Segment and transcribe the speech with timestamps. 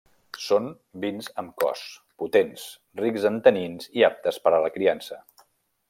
[0.43, 0.69] Són
[1.03, 1.83] vins amb cos,
[2.23, 2.65] potents,
[3.03, 5.25] rics en tanins i aptes per a la criança.